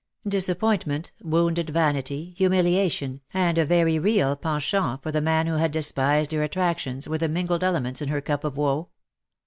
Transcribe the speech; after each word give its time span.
Disappointment, 0.27 1.11
wounded 1.21 1.69
vanity, 1.69 2.33
humiliation, 2.35 3.21
and 3.35 3.59
a 3.59 3.65
very 3.67 3.99
real 3.99 4.35
penchant 4.35 5.03
for 5.03 5.11
the 5.11 5.21
man 5.21 5.45
who 5.45 5.57
had 5.57 5.71
despised 5.71 6.31
her 6.31 6.41
attractions 6.41 7.07
were 7.07 7.19
the 7.19 7.29
mingled 7.29 7.63
elements 7.63 8.01
in 8.01 8.09
her 8.09 8.19
cup 8.19 8.43
of 8.43 8.57
woe. 8.57 8.89